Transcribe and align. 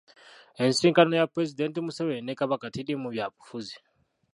Ensisinkano 0.63 1.11
ya 1.15 1.29
Pulezidenti 1.31 1.77
Museveni 1.85 2.21
ne 2.23 2.33
Kabaka 2.39 2.67
teriimu 2.73 3.07
byabufuzi. 3.13 3.75